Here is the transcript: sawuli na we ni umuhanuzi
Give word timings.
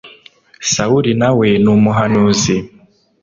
sawuli 0.73 1.11
na 1.21 1.29
we 1.37 1.47
ni 1.63 1.69
umuhanuzi 1.77 2.55